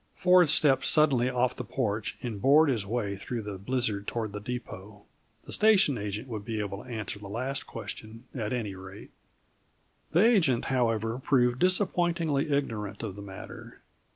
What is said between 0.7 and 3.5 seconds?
suddenly off the porch and bored his way through